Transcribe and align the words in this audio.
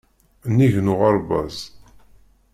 Nnig 0.49 0.75
n 0.85 0.87
uɣerbaz. 0.93 1.57